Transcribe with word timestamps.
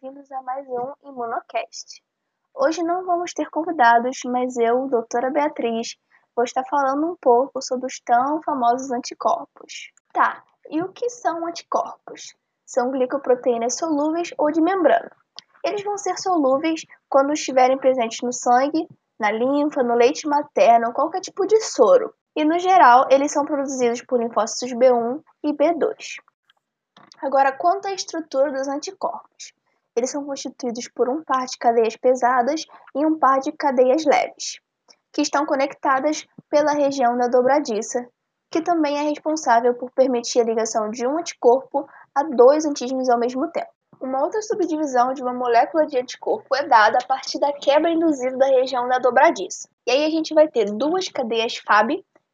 bem-vindos 0.00 0.30
a 0.30 0.42
mais 0.42 0.66
um 0.68 0.92
Imunocast. 1.08 2.02
Hoje 2.54 2.82
não 2.82 3.06
vamos 3.06 3.32
ter 3.32 3.48
convidados, 3.48 4.18
mas 4.26 4.56
eu, 4.58 4.86
doutora 4.88 5.30
Beatriz, 5.30 5.96
vou 6.34 6.44
estar 6.44 6.62
falando 6.64 7.06
um 7.06 7.16
pouco 7.16 7.62
sobre 7.62 7.86
os 7.86 7.98
tão 8.00 8.42
famosos 8.42 8.90
anticorpos. 8.90 9.90
Tá, 10.12 10.44
e 10.68 10.82
o 10.82 10.92
que 10.92 11.08
são 11.08 11.46
anticorpos? 11.46 12.36
São 12.66 12.90
glicoproteínas 12.90 13.78
solúveis 13.78 14.34
ou 14.36 14.50
de 14.50 14.60
membrana. 14.60 15.10
Eles 15.64 15.82
vão 15.82 15.96
ser 15.96 16.18
solúveis 16.18 16.84
quando 17.08 17.32
estiverem 17.32 17.78
presentes 17.78 18.20
no 18.22 18.32
sangue, 18.32 18.86
na 19.18 19.30
linfa, 19.30 19.82
no 19.82 19.94
leite 19.94 20.28
materno 20.28 20.92
qualquer 20.92 21.22
tipo 21.22 21.46
de 21.46 21.58
soro. 21.60 22.12
E 22.34 22.44
no 22.44 22.58
geral, 22.58 23.06
eles 23.10 23.32
são 23.32 23.46
produzidos 23.46 24.02
por 24.02 24.20
linfócitos 24.20 24.74
B1 24.74 25.22
e 25.42 25.54
B2. 25.54 26.16
Agora, 27.22 27.50
quanto 27.52 27.88
à 27.88 27.92
estrutura 27.92 28.52
dos 28.52 28.68
anticorpos, 28.68 29.54
eles 29.96 30.10
são 30.10 30.24
constituídos 30.24 30.88
por 30.88 31.08
um 31.08 31.24
par 31.24 31.46
de 31.46 31.56
cadeias 31.58 31.96
pesadas 31.96 32.64
e 32.94 33.04
um 33.04 33.18
par 33.18 33.40
de 33.40 33.50
cadeias 33.52 34.04
leves, 34.04 34.60
que 35.12 35.22
estão 35.22 35.46
conectadas 35.46 36.26
pela 36.50 36.72
região 36.72 37.16
da 37.16 37.26
dobradiça, 37.28 38.06
que 38.50 38.60
também 38.60 38.98
é 38.98 39.02
responsável 39.02 39.74
por 39.74 39.90
permitir 39.90 40.40
a 40.40 40.44
ligação 40.44 40.90
de 40.90 41.06
um 41.06 41.18
anticorpo 41.18 41.88
a 42.14 42.22
dois 42.22 42.64
antígenos 42.64 43.08
ao 43.08 43.18
mesmo 43.18 43.50
tempo. 43.50 43.70
Uma 44.00 44.22
outra 44.22 44.42
subdivisão 44.42 45.14
de 45.14 45.22
uma 45.22 45.32
molécula 45.32 45.86
de 45.86 45.98
anticorpo 45.98 46.54
é 46.54 46.68
dada 46.68 46.98
a 47.02 47.06
partir 47.06 47.40
da 47.40 47.52
quebra 47.52 47.90
induzida 47.90 48.36
da 48.36 48.46
região 48.46 48.86
da 48.86 48.98
dobradiça. 48.98 49.68
E 49.86 49.90
aí 49.90 50.04
a 50.04 50.10
gente 50.10 50.34
vai 50.34 50.46
ter 50.46 50.66
duas 50.66 51.08
cadeias 51.08 51.56
Fab, 51.56 51.88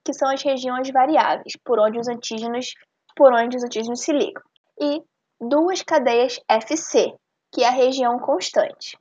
que 0.05 0.13
são 0.13 0.29
as 0.29 0.43
regiões 0.43 0.91
variáveis, 0.91 1.57
por 1.65 1.79
onde 1.79 2.01
os 2.01 2.09
antígenos, 2.09 2.75
por 3.15 3.33
onde 3.33 3.57
os 3.57 3.63
antígenos 3.63 4.01
se 4.01 4.13
ligam 4.13 4.43
e 4.81 5.03
duas 5.41 5.83
cadeias 5.83 6.41
FC, 6.49 7.15
que 7.53 7.63
é 7.63 7.69
a 7.69 7.71
região 7.71 8.19
constante, 8.19 8.99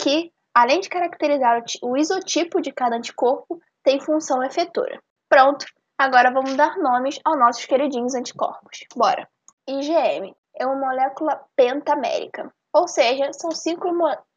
que, 0.00 0.32
além 0.54 0.80
de 0.80 0.88
caracterizar 0.88 1.62
o 1.82 1.96
isotipo 1.96 2.60
de 2.60 2.72
cada 2.72 2.96
anticorpo, 2.96 3.60
tem 3.84 4.00
função 4.00 4.42
efetora. 4.42 5.00
Pronto, 5.28 5.66
agora 5.98 6.32
vamos 6.32 6.56
dar 6.56 6.78
nomes 6.78 7.20
aos 7.24 7.38
nossos 7.38 7.66
queridinhos 7.66 8.14
anticorpos. 8.14 8.84
Bora! 8.96 9.28
IgM 9.68 10.34
é 10.56 10.66
uma 10.66 10.74
molécula 10.74 11.40
pentamérica, 11.54 12.52
ou 12.72 12.88
seja, 12.88 13.32
são 13.32 13.50
cinco, 13.50 13.88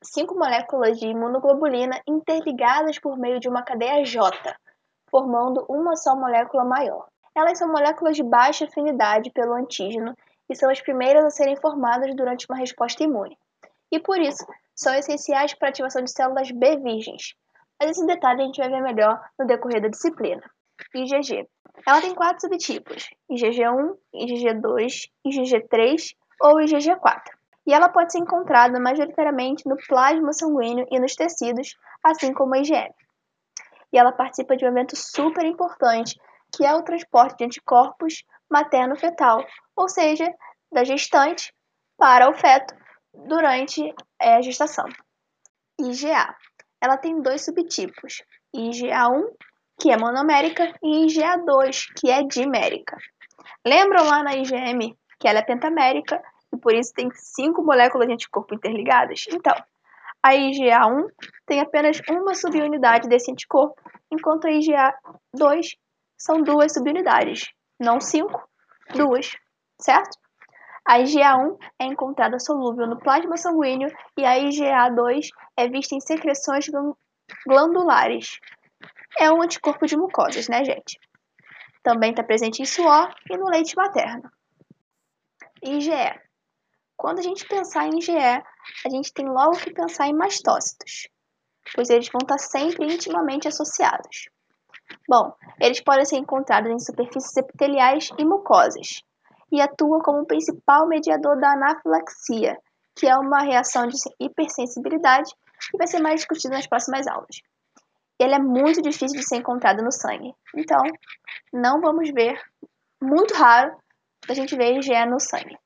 cinco 0.03 0.35
moléculas 0.35 0.99
de 0.99 1.07
imunoglobulina 1.07 2.01
interligadas 2.07 2.99
por 2.99 3.17
meio 3.17 3.39
de 3.39 3.47
uma 3.47 3.63
cadeia 3.63 4.03
J, 4.03 4.55
formando 5.09 5.65
uma 5.69 5.95
só 5.95 6.15
molécula 6.15 6.65
maior. 6.65 7.07
Elas 7.33 7.57
são 7.57 7.71
moléculas 7.71 8.15
de 8.15 8.23
baixa 8.23 8.65
afinidade 8.65 9.31
pelo 9.31 9.53
antígeno 9.53 10.15
e 10.49 10.55
são 10.55 10.69
as 10.69 10.81
primeiras 10.81 11.25
a 11.25 11.29
serem 11.29 11.55
formadas 11.55 12.15
durante 12.15 12.45
uma 12.49 12.57
resposta 12.57 13.03
imune. 13.03 13.37
E 13.91 13.99
por 13.99 14.19
isso, 14.19 14.45
são 14.75 14.93
essenciais 14.93 15.53
para 15.53 15.69
a 15.69 15.71
ativação 15.71 16.03
de 16.03 16.11
células 16.11 16.51
B 16.51 16.77
virgens. 16.77 17.35
Mas 17.79 17.91
esse 17.91 18.05
detalhe 18.05 18.41
a 18.41 18.45
gente 18.45 18.59
vai 18.59 18.69
ver 18.69 18.81
melhor 18.81 19.21
no 19.39 19.45
decorrer 19.45 19.81
da 19.81 19.87
disciplina. 19.87 20.43
IgG. 20.93 21.47
Ela 21.85 22.01
tem 22.01 22.15
quatro 22.15 22.41
subtipos: 22.41 23.09
IgG1, 23.29 23.97
IgG2, 24.13 25.09
IgG3 25.25 26.15
ou 26.41 26.55
IgG4. 26.57 27.21
E 27.67 27.73
ela 27.73 27.89
pode 27.89 28.11
ser 28.11 28.19
encontrada 28.19 28.79
majoritariamente 28.79 29.67
no 29.67 29.75
plasma 29.87 30.33
sanguíneo 30.33 30.85
e 30.91 30.99
nos 30.99 31.15
tecidos, 31.15 31.75
assim 32.03 32.33
como 32.33 32.53
a 32.53 32.59
IgM. 32.59 32.93
E 33.91 33.97
ela 33.97 34.11
participa 34.11 34.55
de 34.55 34.65
um 34.65 34.69
evento 34.69 34.95
super 34.95 35.45
importante, 35.45 36.19
que 36.55 36.65
é 36.65 36.73
o 36.75 36.83
transporte 36.83 37.37
de 37.37 37.45
anticorpos 37.45 38.23
materno-fetal, 38.49 39.43
ou 39.75 39.89
seja, 39.89 40.31
da 40.71 40.83
gestante 40.83 41.53
para 41.97 42.29
o 42.29 42.33
feto 42.33 42.75
durante 43.27 43.93
é, 44.21 44.35
a 44.35 44.41
gestação. 44.41 44.85
IgA. 45.79 46.35
Ela 46.81 46.97
tem 46.97 47.21
dois 47.21 47.43
subtipos, 47.43 48.23
IgA1, 48.55 49.23
que 49.79 49.91
é 49.91 49.97
monomérica, 49.97 50.73
e 50.81 51.05
IgA2, 51.05 51.93
que 51.97 52.09
é 52.09 52.23
dimérica. 52.23 52.97
Lembram 53.65 54.05
lá 54.05 54.23
na 54.23 54.33
IgM 54.35 54.95
que 55.19 55.27
ela 55.27 55.39
é 55.39 55.43
pentamérica 55.43 56.21
e 56.53 56.57
por 56.57 56.73
isso 56.73 56.93
tem 56.93 57.09
cinco 57.13 57.63
moléculas 57.63 58.07
de 58.07 58.13
anticorpo 58.13 58.53
interligadas? 58.53 59.25
Então, 59.29 59.55
a 60.23 60.33
IgA1 60.33 61.07
tem 61.45 61.59
apenas 61.59 62.01
uma 62.09 62.33
subunidade 62.33 63.07
desse 63.07 63.31
anticorpo, 63.31 63.81
enquanto 64.11 64.45
a 64.45 64.51
IgA2 64.51 65.77
são 66.17 66.41
duas 66.41 66.73
subunidades, 66.73 67.53
não 67.79 67.99
cinco, 67.99 68.47
duas, 68.93 69.31
certo? 69.79 70.17
A 70.87 70.99
IgA1 70.99 71.57
é 71.79 71.85
encontrada 71.85 72.37
solúvel 72.37 72.85
no 72.85 72.99
plasma 72.99 73.35
sanguíneo 73.37 73.89
e 74.15 74.23
a 74.23 74.37
IgA2 74.37 75.29
é 75.57 75.67
vista 75.67 75.95
em 75.95 75.99
secreções 75.99 76.67
glandulares. 77.47 78.39
É 79.17 79.31
um 79.31 79.41
anticorpo 79.41 79.87
de 79.87 79.97
mucosas, 79.97 80.47
né, 80.47 80.63
gente? 80.63 80.99
Também 81.81 82.11
está 82.11 82.23
presente 82.23 82.61
em 82.61 82.65
suor 82.65 83.11
e 83.31 83.35
no 83.35 83.49
leite 83.49 83.75
materno. 83.75 84.29
IgE. 85.63 86.21
Quando 86.95 87.17
a 87.17 87.23
gente 87.23 87.47
pensar 87.47 87.87
em 87.87 87.97
IgE, 87.97 88.11
a 88.15 88.89
gente 88.89 89.11
tem 89.11 89.25
logo 89.27 89.57
que 89.57 89.73
pensar 89.73 90.07
em 90.07 90.13
mastócitos, 90.13 91.07
pois 91.73 91.89
eles 91.89 92.09
vão 92.09 92.19
estar 92.21 92.37
sempre 92.37 92.85
intimamente 92.93 93.47
associados. 93.47 94.29
Bom, 95.09 95.35
eles 95.59 95.81
podem 95.81 96.05
ser 96.05 96.17
encontrados 96.17 96.71
em 96.71 96.77
superfícies 96.77 97.35
epiteliais 97.37 98.09
e 98.19 98.23
mucosas 98.23 99.03
e 99.55 99.61
atuam 99.61 99.99
como 99.99 100.25
principal 100.25 100.87
mediador 100.87 101.39
da 101.39 101.53
anafilaxia, 101.53 102.57
que 102.95 103.07
é 103.07 103.15
uma 103.17 103.41
reação 103.41 103.87
de 103.87 103.95
hipersensibilidade 104.19 105.33
que 105.71 105.77
vai 105.77 105.87
ser 105.87 105.99
mais 105.99 106.15
discutida 106.15 106.55
nas 106.55 106.67
próximas 106.67 107.07
aulas. 107.07 107.41
Ele 108.19 108.33
é 108.33 108.39
muito 108.39 108.81
difícil 108.81 109.19
de 109.19 109.27
ser 109.27 109.37
encontrado 109.37 109.83
no 109.83 109.91
sangue, 109.91 110.33
então 110.55 110.81
não 111.51 111.81
vamos 111.81 112.09
ver, 112.11 112.39
muito 113.01 113.33
raro, 113.33 113.75
a 114.29 114.33
gente 114.33 114.55
ver 114.55 114.77
IgE 114.77 115.05
no 115.05 115.19
sangue. 115.19 115.57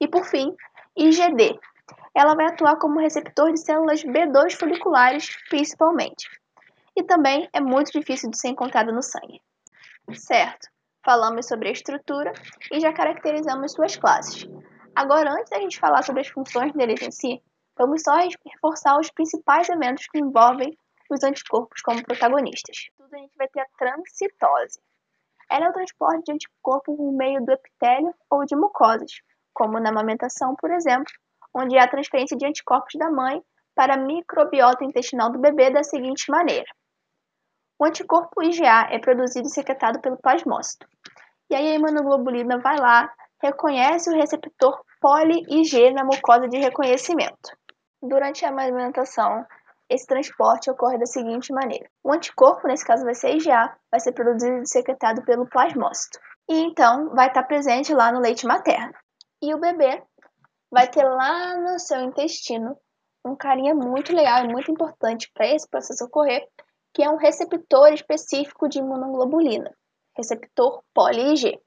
E 0.00 0.08
por 0.08 0.24
fim, 0.24 0.54
IgD. 0.96 1.58
Ela 2.14 2.34
vai 2.34 2.46
atuar 2.46 2.76
como 2.76 3.00
receptor 3.00 3.52
de 3.52 3.60
células 3.60 4.02
B2 4.02 4.54
foliculares, 4.58 5.36
principalmente 5.48 6.28
e 6.96 7.02
também 7.02 7.48
é 7.52 7.60
muito 7.60 7.90
difícil 7.92 8.30
de 8.30 8.38
ser 8.38 8.48
encontrado 8.48 8.92
no 8.92 9.02
sangue. 9.02 9.40
Certo, 10.14 10.68
falamos 11.04 11.46
sobre 11.46 11.68
a 11.68 11.72
estrutura 11.72 12.32
e 12.70 12.80
já 12.80 12.92
caracterizamos 12.92 13.72
suas 13.72 13.96
classes. 13.96 14.46
Agora, 14.94 15.32
antes 15.32 15.50
da 15.50 15.58
gente 15.58 15.78
falar 15.78 16.02
sobre 16.02 16.20
as 16.20 16.28
funções 16.28 16.72
deles 16.72 17.00
em 17.02 17.10
si, 17.10 17.42
vamos 17.76 18.02
só 18.02 18.12
reforçar 18.46 18.98
os 18.98 19.10
principais 19.10 19.68
eventos 19.68 20.06
que 20.06 20.18
envolvem 20.18 20.76
os 21.10 21.22
anticorpos 21.22 21.80
como 21.82 22.02
protagonistas. 22.04 22.88
Tudo 22.96 23.14
a 23.14 23.18
gente 23.18 23.36
vai 23.36 23.48
ter 23.48 23.60
a 23.60 23.66
transcitose. 23.78 24.80
Ela 25.50 25.66
é 25.66 25.68
o 25.68 25.72
transporte 25.72 26.24
de 26.24 26.32
anticorpo 26.32 26.96
por 26.96 27.12
meio 27.12 27.44
do 27.44 27.52
epitélio 27.52 28.14
ou 28.30 28.44
de 28.44 28.56
mucosas, 28.56 29.12
como 29.52 29.78
na 29.78 29.90
amamentação, 29.90 30.54
por 30.56 30.70
exemplo, 30.70 31.12
onde 31.54 31.76
há 31.76 31.84
a 31.84 31.88
transferência 31.88 32.36
de 32.36 32.46
anticorpos 32.46 32.94
da 32.98 33.10
mãe 33.10 33.42
para 33.74 33.94
a 33.94 33.98
microbiota 33.98 34.84
intestinal 34.84 35.30
do 35.30 35.38
bebê 35.38 35.70
da 35.70 35.82
seguinte 35.82 36.30
maneira. 36.30 36.66
O 37.82 37.84
anticorpo 37.84 38.40
IgA 38.40 38.86
é 38.92 39.00
produzido 39.00 39.48
e 39.48 39.50
secretado 39.50 40.00
pelo 40.00 40.16
plasmócito. 40.16 40.86
E 41.50 41.56
aí 41.56 41.66
a 41.66 41.74
imunoglobulina 41.74 42.60
vai 42.60 42.78
lá, 42.78 43.12
reconhece 43.42 44.08
o 44.08 44.14
receptor 44.14 44.80
poli-IG 45.00 45.90
na 45.90 46.04
mucosa 46.04 46.46
de 46.46 46.58
reconhecimento. 46.58 47.50
Durante 48.00 48.44
a 48.44 48.50
amamentação, 48.50 49.44
esse 49.90 50.06
transporte 50.06 50.70
ocorre 50.70 50.96
da 50.96 51.06
seguinte 51.06 51.52
maneira: 51.52 51.90
o 52.04 52.12
anticorpo, 52.12 52.68
nesse 52.68 52.84
caso 52.84 53.02
vai 53.02 53.16
ser 53.16 53.34
IgA, 53.34 53.76
vai 53.90 53.98
ser 53.98 54.12
produzido 54.12 54.62
e 54.62 54.68
secretado 54.68 55.24
pelo 55.24 55.48
plasmócito. 55.48 56.20
E 56.48 56.60
então 56.62 57.12
vai 57.16 57.26
estar 57.26 57.42
presente 57.42 57.92
lá 57.92 58.12
no 58.12 58.20
leite 58.20 58.46
materno. 58.46 58.94
E 59.42 59.52
o 59.52 59.58
bebê 59.58 60.00
vai 60.70 60.86
ter 60.86 61.02
lá 61.02 61.56
no 61.56 61.80
seu 61.80 62.00
intestino 62.00 62.76
um 63.26 63.34
carinha 63.34 63.74
muito 63.74 64.14
legal 64.14 64.44
e 64.44 64.52
muito 64.52 64.70
importante 64.70 65.28
para 65.34 65.48
esse 65.48 65.68
processo 65.68 66.04
ocorrer, 66.04 66.46
que 66.92 67.02
é 67.02 67.10
um 67.10 67.16
receptor 67.16 67.92
específico 67.92 68.68
de 68.68 68.78
imunoglobulina, 68.78 69.74
receptor 70.16 70.82
poli-IG. 70.94 71.58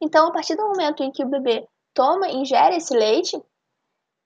Então, 0.00 0.28
a 0.28 0.32
partir 0.32 0.56
do 0.56 0.66
momento 0.66 1.02
em 1.02 1.10
que 1.10 1.24
o 1.24 1.28
bebê 1.28 1.66
toma, 1.94 2.28
ingere 2.28 2.76
esse 2.76 2.94
leite, 2.94 3.40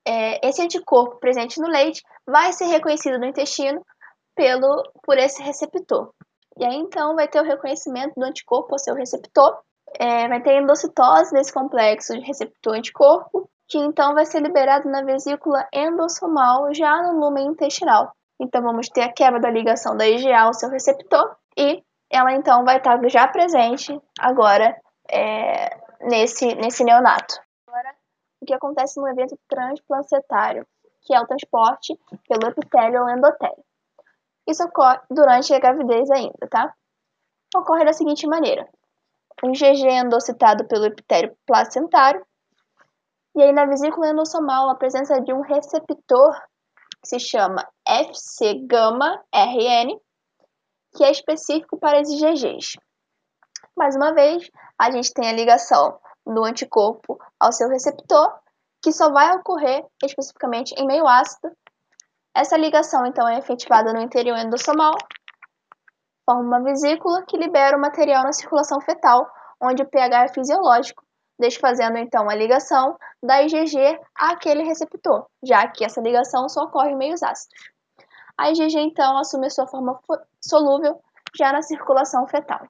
é, 0.06 0.47
esse 0.47 0.61
anticorpo 0.61 1.20
presente 1.20 1.61
no 1.61 1.69
leite 1.69 2.02
vai 2.26 2.52
ser 2.52 2.67
reconhecido 2.67 3.19
no 3.19 3.26
intestino 3.26 3.85
pelo, 4.35 4.82
por 5.05 5.17
esse 5.19 5.43
receptor. 5.43 6.12
E 6.58 6.64
aí, 6.64 6.76
então, 6.76 7.14
vai 7.14 7.29
ter 7.29 7.41
o 7.41 7.44
reconhecimento 7.44 8.14
do 8.17 8.25
anticorpo 8.25 8.75
ao 8.75 8.79
seu 8.79 8.94
receptor, 8.94 9.56
é, 9.99 10.29
vai 10.29 10.43
ter 10.43 10.61
endocitose 10.61 11.32
desse 11.32 11.53
complexo 11.53 12.12
de 12.14 12.20
receptor-anticorpo, 12.20 13.49
que 13.69 13.79
então 13.79 14.14
vai 14.14 14.26
ser 14.26 14.41
liberado 14.43 14.88
na 14.88 15.03
vesícula 15.03 15.67
endossomal 15.73 16.75
já 16.75 17.03
no 17.03 17.20
lumen 17.20 17.46
intestinal. 17.46 18.12
Então, 18.41 18.63
vamos 18.63 18.89
ter 18.89 19.03
a 19.03 19.13
quebra 19.13 19.39
da 19.39 19.51
ligação 19.51 19.95
da 19.95 20.09
IgA 20.09 20.41
ao 20.41 20.55
seu 20.55 20.71
receptor 20.71 21.37
e 21.57 21.85
ela 22.11 22.33
então 22.33 22.65
vai 22.65 22.79
estar 22.79 22.99
já 23.09 23.29
presente 23.29 24.01
agora 24.19 24.75
é, 25.11 25.77
nesse, 26.01 26.55
nesse 26.55 26.83
neonato. 26.83 27.39
Agora, 27.69 27.95
o 28.41 28.47
que 28.47 28.55
acontece 28.55 28.99
no 28.99 29.09
evento 29.09 29.39
transplacentário, 29.47 30.67
que 31.03 31.15
é 31.15 31.21
o 31.21 31.27
transporte 31.27 31.97
pelo 32.27 32.51
epitélio 32.51 33.03
ou 33.03 33.11
endotélio. 33.11 33.65
Isso 34.49 34.65
ocorre 34.65 34.99
durante 35.11 35.55
a 35.55 35.59
gravidez 35.59 36.11
ainda, 36.11 36.49
tá? 36.49 36.75
Ocorre 37.55 37.85
da 37.85 37.93
seguinte 37.93 38.27
maneira. 38.27 38.67
Um 39.45 39.53
GG 39.53 39.87
é 39.87 39.99
endocitado 40.01 40.67
pelo 40.67 40.87
epitélio 40.87 41.37
placentário, 41.47 42.25
e 43.37 43.43
aí 43.43 43.53
na 43.53 43.67
vesícula 43.67 44.09
endossomal 44.09 44.69
a 44.69 44.75
presença 44.75 45.21
de 45.21 45.33
um 45.33 45.41
receptor 45.41 46.35
se 47.05 47.19
chama 47.19 47.67
FC-gama-RN, 47.87 49.99
que 50.97 51.05
é 51.05 51.11
específico 51.11 51.79
para 51.79 52.00
esses 52.00 52.20
GGs. 52.20 52.79
Mais 53.76 53.97
uma 53.97 54.12
vez, 54.12 54.50
a 54.79 54.91
gente 54.91 55.12
tem 55.12 55.29
a 55.29 55.32
ligação 55.32 55.99
do 56.26 56.44
anticorpo 56.44 57.19
ao 57.38 57.52
seu 57.52 57.69
receptor, 57.69 58.32
que 58.82 58.93
só 58.93 59.11
vai 59.11 59.35
ocorrer 59.37 59.85
especificamente 60.02 60.75
em 60.75 60.87
meio 60.87 61.06
ácido. 61.06 61.50
Essa 62.35 62.56
ligação, 62.56 63.05
então, 63.06 63.29
é 63.29 63.38
efetivada 63.38 63.93
no 63.93 64.00
interior 64.00 64.38
endossomal, 64.38 64.94
forma 66.25 66.43
uma 66.43 66.62
vesícula 66.62 67.25
que 67.26 67.37
libera 67.37 67.76
o 67.76 67.81
material 67.81 68.23
na 68.23 68.32
circulação 68.32 68.81
fetal, 68.81 69.29
onde 69.61 69.82
o 69.82 69.88
pH 69.88 70.25
é 70.25 70.29
fisiológico, 70.29 71.05
desfazendo 71.41 71.99
então 71.99 72.29
a 72.29 72.35
ligação 72.35 72.97
da 73.23 73.43
IgG 73.43 73.99
àquele 74.15 74.63
receptor, 74.63 75.27
já 75.43 75.67
que 75.67 75.85
essa 75.85 76.01
ligação 76.01 76.49
só 76.49 76.65
ocorre 76.65 76.91
em 76.91 76.97
meios 76.97 77.23
ácidos. 77.23 77.59
A 78.39 78.51
IgG 78.51 78.79
então 78.79 79.19
assume 79.19 79.47
a 79.47 79.51
sua 79.51 79.67
forma 79.67 79.99
solúvel 80.41 81.01
já 81.37 81.53
na 81.53 81.63
circulação 81.63 82.27
fetal. 82.27 82.67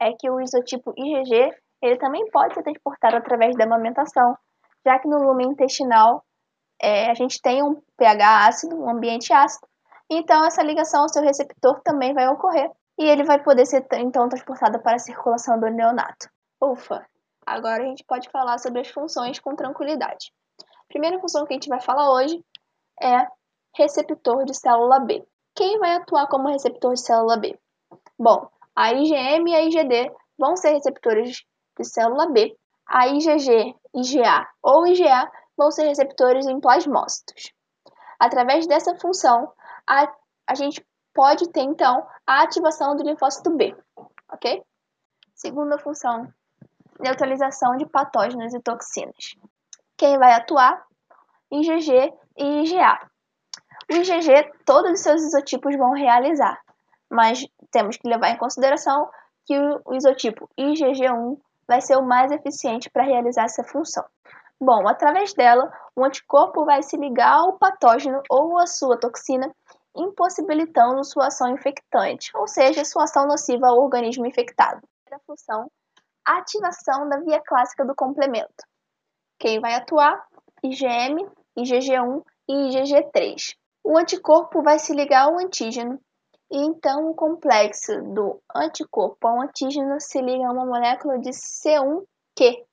É 0.00 0.12
que 0.12 0.30
o 0.30 0.40
isotipo 0.40 0.92
IgG 0.96 1.50
ele 1.80 1.96
também 1.98 2.28
pode 2.30 2.54
ser 2.54 2.62
transportado 2.62 3.16
através 3.16 3.56
da 3.56 3.64
amamentação, 3.64 4.36
já 4.84 4.98
que 4.98 5.08
no 5.08 5.18
lume 5.18 5.44
intestinal 5.44 6.24
é, 6.80 7.10
a 7.10 7.14
gente 7.14 7.40
tem 7.40 7.62
um 7.62 7.80
pH 7.96 8.46
ácido, 8.46 8.76
um 8.76 8.88
ambiente 8.88 9.32
ácido, 9.32 9.66
então 10.10 10.44
essa 10.44 10.62
ligação 10.62 11.02
ao 11.02 11.08
seu 11.08 11.22
receptor 11.22 11.80
também 11.82 12.14
vai 12.14 12.28
ocorrer 12.28 12.70
e 12.98 13.04
ele 13.04 13.24
vai 13.24 13.42
poder 13.42 13.66
ser 13.66 13.86
então 13.94 14.28
transportado 14.28 14.80
para 14.80 14.96
a 14.96 14.98
circulação 14.98 15.58
do 15.58 15.68
neonato. 15.70 16.28
Ufa! 16.60 17.06
Agora 17.46 17.82
a 17.82 17.86
gente 17.86 18.04
pode 18.04 18.28
falar 18.30 18.58
sobre 18.58 18.80
as 18.80 18.88
funções 18.88 19.38
com 19.38 19.54
tranquilidade. 19.54 20.32
A 20.60 20.88
primeira 20.88 21.18
função 21.20 21.46
que 21.46 21.52
a 21.52 21.56
gente 21.56 21.68
vai 21.68 21.80
falar 21.80 22.12
hoje 22.12 22.44
é 23.00 23.26
receptor 23.74 24.44
de 24.44 24.54
célula 24.54 25.00
B. 25.00 25.26
Quem 25.54 25.78
vai 25.78 25.94
atuar 25.94 26.26
como 26.28 26.48
receptor 26.48 26.94
de 26.94 27.00
célula 27.00 27.36
B? 27.36 27.58
Bom, 28.18 28.48
a 28.74 28.92
IgM 28.92 29.48
e 29.48 29.54
a 29.54 29.62
IgD 29.62 30.12
vão 30.36 30.56
ser 30.56 30.70
receptores 30.70 31.44
de 31.78 31.84
célula 31.84 32.28
B. 32.30 32.56
A 32.86 33.08
IgG, 33.08 33.74
IgA 33.94 34.48
ou 34.62 34.86
IgA 34.86 35.30
vão 35.56 35.70
ser 35.70 35.84
receptores 35.84 36.46
em 36.46 36.60
plasmócitos. 36.60 37.52
Através 38.18 38.66
dessa 38.66 38.96
função, 38.96 39.52
a, 39.86 40.12
a 40.46 40.54
gente 40.54 40.84
pode 41.14 41.48
ter 41.50 41.62
então 41.62 42.06
a 42.26 42.42
ativação 42.42 42.96
do 42.96 43.04
linfócito 43.04 43.50
B, 43.50 43.76
ok? 44.32 44.62
Segunda 45.34 45.78
função 45.78 46.32
neutralização 46.98 47.76
de 47.76 47.86
patógenos 47.86 48.54
e 48.54 48.60
toxinas. 48.60 49.36
Quem 49.96 50.18
vai 50.18 50.32
atuar? 50.32 50.84
IgG 51.50 52.12
e 52.36 52.62
IgA. 52.62 53.08
O 53.90 53.94
IgG, 53.94 54.52
todos 54.66 54.92
os 54.92 55.00
seus 55.00 55.22
isotipos 55.22 55.76
vão 55.76 55.92
realizar, 55.92 56.60
mas 57.10 57.46
temos 57.70 57.96
que 57.96 58.08
levar 58.08 58.30
em 58.30 58.36
consideração 58.36 59.08
que 59.46 59.58
o 59.58 59.94
isotipo 59.94 60.48
IgG1 60.58 61.38
vai 61.66 61.80
ser 61.80 61.96
o 61.96 62.06
mais 62.06 62.30
eficiente 62.30 62.90
para 62.90 63.02
realizar 63.02 63.44
essa 63.44 63.64
função. 63.64 64.04
Bom, 64.60 64.88
através 64.88 65.32
dela, 65.34 65.72
o 65.94 66.04
anticorpo 66.04 66.64
vai 66.64 66.82
se 66.82 66.96
ligar 66.96 67.32
ao 67.32 67.58
patógeno 67.58 68.20
ou 68.28 68.58
à 68.58 68.66
sua 68.66 68.98
toxina, 68.98 69.50
impossibilitando 69.96 71.04
sua 71.04 71.28
ação 71.28 71.48
infectante, 71.48 72.30
ou 72.36 72.46
seja, 72.46 72.84
sua 72.84 73.04
ação 73.04 73.26
nociva 73.26 73.68
ao 73.68 73.78
organismo 73.78 74.26
infectado. 74.26 74.82
A 75.10 75.18
função 75.20 75.70
ativação 76.36 77.08
da 77.08 77.18
via 77.18 77.40
clássica 77.40 77.84
do 77.84 77.94
complemento. 77.94 78.64
Quem 79.38 79.60
vai 79.60 79.74
atuar? 79.74 80.26
IgM, 80.62 81.26
IgG1 81.56 82.22
e 82.48 82.52
IgG3. 82.52 83.56
O 83.84 83.96
anticorpo 83.96 84.62
vai 84.62 84.78
se 84.78 84.92
ligar 84.92 85.24
ao 85.24 85.38
antígeno 85.38 86.00
e 86.50 86.58
então 86.58 87.10
o 87.10 87.14
complexo 87.14 88.02
do 88.14 88.42
anticorpo 88.54 89.26
ao 89.26 89.40
antígeno 89.40 90.00
se 90.00 90.20
liga 90.20 90.46
a 90.46 90.52
uma 90.52 90.64
molécula 90.64 91.18
de 91.18 91.30
C1Q, 91.30 92.64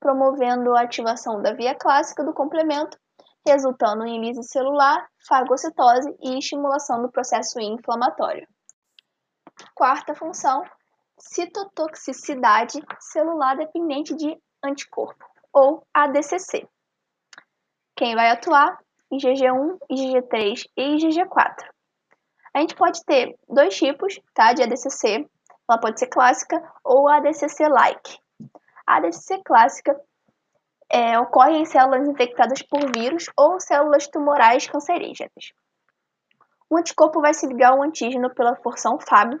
promovendo 0.00 0.74
a 0.74 0.82
ativação 0.82 1.42
da 1.42 1.52
via 1.52 1.74
clássica 1.74 2.24
do 2.24 2.32
complemento, 2.32 2.98
resultando 3.46 4.06
em 4.06 4.20
lise 4.20 4.42
celular, 4.42 5.06
fagocitose 5.28 6.16
e 6.20 6.38
estimulação 6.38 7.02
do 7.02 7.10
processo 7.10 7.60
inflamatório. 7.60 8.46
Quarta 9.74 10.14
função, 10.14 10.62
citotoxicidade 11.18 12.80
celular 13.00 13.56
dependente 13.56 14.14
de 14.14 14.36
anticorpo, 14.62 15.24
ou 15.52 15.86
ADCC. 15.92 16.68
Quem 17.96 18.14
vai 18.14 18.30
atuar? 18.30 18.78
IgG1, 19.12 19.78
IgG3 19.90 20.64
e 20.76 20.96
IgG4. 20.96 21.68
A 22.52 22.60
gente 22.60 22.74
pode 22.74 23.04
ter 23.04 23.36
dois 23.48 23.76
tipos 23.76 24.20
tá, 24.34 24.52
de 24.52 24.62
ADCC, 24.62 25.28
ela 25.68 25.80
pode 25.80 25.98
ser 25.98 26.06
clássica 26.08 26.62
ou 26.82 27.08
ADCC-like. 27.08 28.18
A 28.86 28.96
ADCC 28.96 29.42
clássica 29.44 30.00
é, 30.88 31.18
ocorre 31.18 31.58
em 31.58 31.64
células 31.64 32.06
infectadas 32.08 32.62
por 32.62 32.80
vírus 32.94 33.26
ou 33.36 33.60
células 33.60 34.06
tumorais 34.06 34.66
cancerígenas. 34.68 35.52
O 36.70 36.76
anticorpo 36.76 37.20
vai 37.20 37.34
se 37.34 37.46
ligar 37.46 37.72
ao 37.72 37.82
antígeno 37.82 38.32
pela 38.34 38.56
porção 38.56 38.98
Fab 38.98 39.38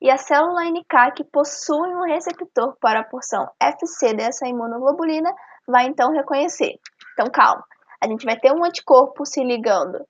e 0.00 0.10
a 0.10 0.16
célula 0.16 0.64
NK, 0.64 1.12
que 1.14 1.24
possui 1.24 1.94
um 1.94 2.04
receptor 2.04 2.74
para 2.80 3.00
a 3.00 3.04
porção 3.04 3.50
FC 3.60 4.14
dessa 4.14 4.46
imunoglobulina, 4.48 5.34
vai 5.66 5.86
então 5.86 6.10
reconhecer. 6.10 6.80
Então, 7.12 7.30
calma. 7.30 7.64
A 8.02 8.08
gente 8.08 8.24
vai 8.24 8.38
ter 8.38 8.50
um 8.50 8.64
anticorpo 8.64 9.26
se 9.26 9.44
ligando 9.44 10.02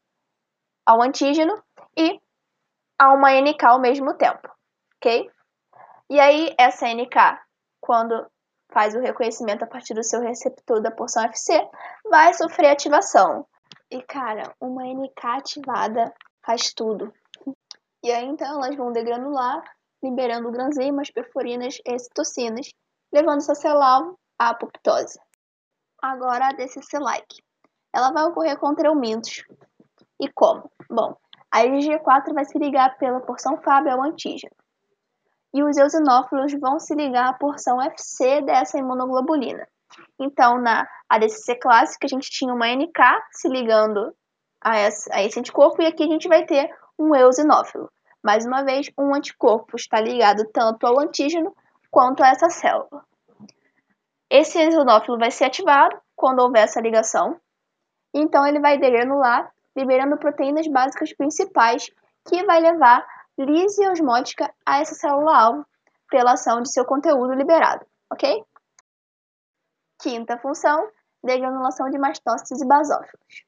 ao 0.87 1.03
antígeno 1.03 1.61
e 1.97 2.21
a 2.97 3.13
uma 3.13 3.33
NK 3.33 3.65
ao 3.65 3.81
mesmo 3.81 4.15
tempo, 4.15 4.49
ok? 4.97 5.29
E 6.09 6.21
aí, 6.21 6.55
essa 6.57 6.87
NK, 6.87 7.41
quando 7.81 8.31
faz 8.73 8.95
o 8.95 9.01
reconhecimento 9.01 9.65
a 9.65 9.67
partir 9.67 9.95
do 9.95 10.05
seu 10.05 10.21
receptor 10.21 10.81
da 10.81 10.91
porção 10.93 11.25
FC, 11.25 11.69
vai 12.09 12.33
sofrer 12.35 12.71
ativação. 12.71 13.45
E, 13.91 14.01
cara, 14.03 14.55
uma 14.61 14.85
NK 14.85 15.27
ativada 15.27 16.15
faz 16.45 16.73
tudo. 16.73 17.13
E 18.05 18.13
aí, 18.13 18.25
então, 18.25 18.63
elas 18.63 18.77
vão 18.77 18.93
degranular 18.93 19.65
liberando 20.03 20.51
granzimas, 20.51 21.11
perforinas 21.11 21.79
e 21.85 21.99
citocinas, 21.99 22.71
levando 23.13 23.39
essa 23.39 23.55
célula 23.55 24.15
à 24.39 24.51
apoptose. 24.51 25.19
Agora 26.03 26.49
a 26.49 26.53
DCC-like. 26.53 27.43
Ela 27.95 28.13
vai 28.13 28.25
ocorrer 28.25 28.59
contra 28.59 28.89
eumintos. 28.89 29.45
E 30.21 30.31
como? 30.33 30.71
Bom, 30.89 31.17
a 31.53 31.63
IgG4 31.65 32.33
vai 32.33 32.45
se 32.45 32.59
ligar 32.59 32.97
pela 32.99 33.21
porção 33.21 33.61
Fab 33.61 33.89
ao 33.89 34.03
antígeno. 34.03 34.55
E 35.53 35.63
os 35.63 35.77
eosinófilos 35.77 36.53
vão 36.61 36.79
se 36.79 36.95
ligar 36.95 37.29
à 37.29 37.33
porção 37.33 37.83
FC 37.83 38.41
dessa 38.43 38.79
imunoglobulina. 38.79 39.67
Então, 40.19 40.59
na 40.59 40.87
ADCC 41.09 41.57
clássica, 41.57 42.07
a 42.07 42.09
gente 42.09 42.31
tinha 42.31 42.55
uma 42.55 42.69
NK 42.69 43.01
se 43.33 43.49
ligando 43.49 44.15
a 44.63 44.79
esse, 44.79 45.13
a 45.13 45.23
esse 45.23 45.41
anticorpo, 45.41 45.83
e 45.83 45.87
aqui 45.87 46.05
a 46.05 46.07
gente 46.07 46.29
vai 46.29 46.47
ter 46.47 46.71
um 46.97 47.15
eosinófilo. 47.17 47.91
Mais 48.23 48.45
uma 48.45 48.63
vez, 48.63 48.91
um 48.99 49.15
anticorpo 49.15 49.77
está 49.77 50.01
ligado 50.01 50.45
tanto 50.53 50.87
ao 50.87 51.01
antígeno 51.01 51.55
quanto 51.91 52.23
a 52.23 52.29
essa 52.29 52.51
célula. 52.51 53.05
Esse 54.29 54.59
eosinófilo 54.59 55.19
vai 55.19 55.31
ser 55.31 55.47
ativado 55.47 56.01
quando 56.15 56.41
houver 56.41 56.65
essa 56.65 56.81
ligação, 56.81 57.41
então 58.15 58.47
ele 58.47 58.61
vai 58.61 58.79
degranular, 58.79 59.51
liberando 59.75 60.19
proteínas 60.19 60.69
básicas 60.69 61.13
principais 61.15 61.91
que 62.29 62.45
vai 62.45 62.61
levar 62.61 63.05
lise 63.39 63.89
osmótica 63.89 64.53
a 64.67 64.81
essa 64.81 64.95
célula-alvo 64.95 65.65
pela 66.11 66.33
ação 66.33 66.61
de 66.61 66.71
seu 66.71 66.85
conteúdo 66.85 67.33
liberado, 67.33 67.85
ok? 68.13 68.45
Quinta 70.01 70.39
função, 70.39 70.89
degranulação 71.23 71.89
de 71.89 71.99
mastócitos 71.99 72.61
e 72.61 72.67
basófilos. 72.67 73.45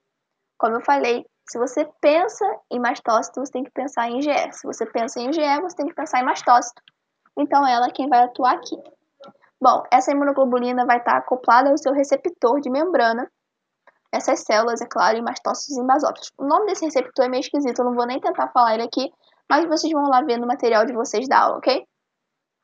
Como 0.59 0.77
eu 0.77 0.85
falei, 0.85 1.27
se 1.49 1.59
você 1.59 1.89
pensa 2.01 2.45
em 2.71 2.81
mastócito, 2.81 3.41
você 3.41 3.53
tem 3.53 3.65
que 3.65 3.71
pensar 3.71 4.09
em 4.09 4.19
IgE. 4.19 4.53
Se 4.53 4.67
você 4.67 4.87
pensa 4.87 5.21
em 5.21 5.29
IgE, 5.29 5.61
você 5.61 5.77
tem 5.77 5.87
que 5.87 5.95
pensar 5.95 6.21
em 6.21 6.25
mastócito. 6.25 6.83
Então, 7.37 7.67
ela 7.67 7.87
é 7.87 7.91
quem 7.91 8.09
vai 8.09 8.23
atuar 8.23 8.55
aqui. 8.55 8.77
Bom, 9.61 9.83
essa 9.93 10.13
imunoglobulina 10.13 10.85
vai 10.87 10.99
estar 10.99 11.17
acoplada 11.17 11.71
ao 11.71 11.79
seu 11.79 11.93
receptor 11.93 12.61
de 12.61 12.71
membrana. 12.71 13.31
Essas 14.13 14.41
células, 14.41 14.81
é 14.81 14.87
claro, 14.87 15.17
em 15.17 15.23
mastócitos 15.23 15.77
e 15.77 15.87
basófilos. 15.87 16.33
O 16.37 16.45
nome 16.45 16.67
desse 16.67 16.85
receptor 16.85 17.25
é 17.25 17.29
meio 17.29 17.41
esquisito, 17.41 17.79
eu 17.79 17.85
não 17.87 17.95
vou 17.95 18.07
nem 18.07 18.21
tentar 18.21 18.49
falar 18.49 18.75
ele 18.75 18.83
aqui, 18.83 19.11
mas 19.49 19.67
vocês 19.67 19.93
vão 19.93 20.09
lá 20.09 20.21
ver 20.23 20.39
no 20.39 20.47
material 20.47 20.85
de 20.85 20.93
vocês 20.93 21.29
da 21.29 21.41
aula, 21.41 21.59
ok? 21.59 21.87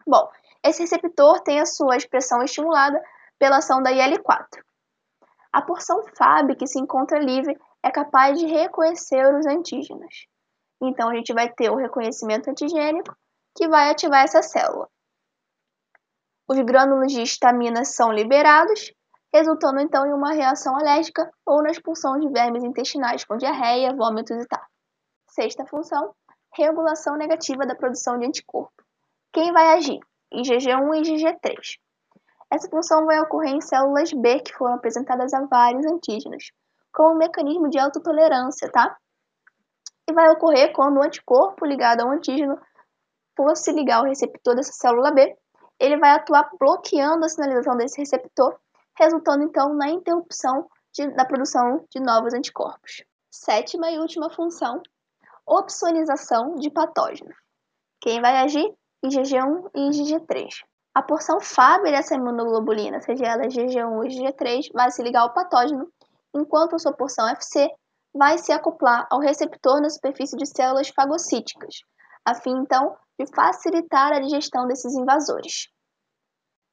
Bom, 0.06 0.28
esse 0.62 0.82
receptor 0.82 1.40
tem 1.40 1.60
a 1.60 1.66
sua 1.66 1.96
expressão 1.96 2.42
estimulada 2.42 3.00
pela 3.38 3.58
ação 3.58 3.82
da 3.82 3.90
IL-4. 3.92 4.62
A 5.52 5.62
porção 5.62 6.02
Fab 6.16 6.54
que 6.56 6.66
se 6.66 6.78
encontra 6.78 7.18
livre 7.18 7.58
é 7.84 7.90
capaz 7.90 8.38
de 8.38 8.46
reconhecer 8.46 9.24
os 9.34 9.46
antígenos. 9.46 10.26
Então, 10.80 11.08
a 11.08 11.14
gente 11.14 11.32
vai 11.32 11.52
ter 11.52 11.70
o 11.70 11.76
reconhecimento 11.76 12.48
antigênico 12.50 13.16
que 13.56 13.68
vai 13.68 13.90
ativar 13.90 14.22
essa 14.22 14.42
célula. 14.42 14.88
Os 16.48 16.58
grânulos 16.60 17.12
de 17.12 17.22
histamina 17.22 17.84
são 17.84 18.12
liberados, 18.12 18.92
resultando 19.32 19.80
então 19.80 20.06
em 20.06 20.12
uma 20.12 20.32
reação 20.32 20.76
alérgica 20.76 21.30
ou 21.44 21.62
na 21.62 21.70
expulsão 21.70 22.18
de 22.18 22.28
vermes 22.30 22.64
intestinais 22.64 23.24
com 23.24 23.36
diarreia, 23.36 23.94
vômitos 23.94 24.42
e 24.42 24.46
tal. 24.46 24.62
Sexta 25.28 25.66
função, 25.66 26.14
regulação 26.54 27.16
negativa 27.16 27.66
da 27.66 27.74
produção 27.74 28.18
de 28.18 28.26
anticorpo. 28.26 28.82
Quem 29.32 29.52
vai 29.52 29.76
agir? 29.76 30.00
IgG1 30.32 30.94
e 30.94 31.02
IgG3. 31.02 31.78
Essa 32.50 32.68
função 32.70 33.04
vai 33.04 33.20
ocorrer 33.20 33.52
em 33.52 33.60
células 33.60 34.10
B 34.12 34.40
que 34.40 34.54
foram 34.54 34.74
apresentadas 34.74 35.34
a 35.34 35.44
vários 35.44 35.84
antígenos, 35.84 36.50
como 36.92 37.14
um 37.14 37.18
mecanismo 37.18 37.68
de 37.68 37.78
autotolerância, 37.78 38.70
tá? 38.70 38.96
E 40.08 40.12
vai 40.12 40.30
ocorrer 40.30 40.72
quando 40.72 40.98
o 40.98 41.02
anticorpo 41.02 41.66
ligado 41.66 42.00
ao 42.00 42.10
antígeno 42.10 42.58
fosse 43.36 43.70
ligar 43.72 43.98
ao 43.98 44.04
receptor 44.04 44.54
dessa 44.54 44.72
célula 44.72 45.12
B, 45.12 45.36
ele 45.78 45.96
vai 45.98 46.10
atuar 46.10 46.50
bloqueando 46.58 47.24
a 47.24 47.28
sinalização 47.28 47.76
desse 47.76 48.00
receptor, 48.00 48.58
resultando 48.98 49.44
então 49.44 49.74
na 49.74 49.88
interrupção 49.88 50.68
de, 50.92 51.06
da 51.14 51.24
produção 51.24 51.84
de 51.90 52.00
novos 52.00 52.34
anticorpos. 52.34 53.04
Sétima 53.30 53.90
e 53.90 53.98
última 53.98 54.30
função, 54.30 54.82
opsonização 55.46 56.56
de 56.56 56.70
patógenos. 56.70 57.36
Quem 58.00 58.20
vai 58.20 58.36
agir? 58.38 58.74
IgG1 59.04 59.70
e 59.74 59.90
IgG3. 59.90 60.48
A 60.94 61.02
porção 61.02 61.40
Fab 61.40 61.84
dessa 61.84 62.16
imunoglobulina, 62.16 63.00
seja 63.00 63.26
ela 63.26 63.44
IgG1 63.44 63.92
ou 63.92 64.02
IgG3, 64.02 64.72
vai 64.72 64.90
se 64.90 65.02
ligar 65.02 65.22
ao 65.22 65.32
patógeno, 65.32 65.88
enquanto 66.38 66.74
a 66.74 66.78
sua 66.78 66.92
porção 66.92 67.28
FC 67.28 67.68
vai 68.14 68.38
se 68.38 68.52
acoplar 68.52 69.06
ao 69.10 69.20
receptor 69.20 69.80
na 69.80 69.90
superfície 69.90 70.36
de 70.36 70.46
células 70.46 70.88
fagocíticas, 70.88 71.80
a 72.24 72.34
fim 72.34 72.56
então 72.58 72.96
de 73.18 73.26
facilitar 73.34 74.12
a 74.12 74.20
digestão 74.20 74.66
desses 74.66 74.94
invasores. 74.94 75.68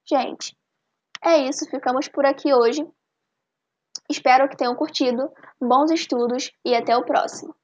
Gente, 0.07 0.55
é 1.23 1.37
isso, 1.39 1.69
ficamos 1.69 2.07
por 2.07 2.25
aqui 2.25 2.53
hoje. 2.53 2.87
Espero 4.09 4.47
que 4.47 4.55
tenham 4.55 4.75
curtido, 4.75 5.31
bons 5.59 5.89
estudos 5.91 6.51
e 6.63 6.75
até 6.75 6.95
o 6.95 7.03
próximo. 7.03 7.53